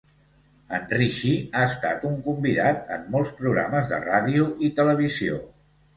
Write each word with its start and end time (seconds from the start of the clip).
En 0.77 0.87
Richie 0.93 1.43
ha 1.59 1.67
estat 1.73 2.07
un 2.11 2.17
convidat 2.29 2.89
en 2.97 3.05
molts 3.17 3.35
programes 3.43 3.93
de 3.93 4.01
ràdio 4.11 4.49
i 4.69 4.73
televisió. 4.81 5.39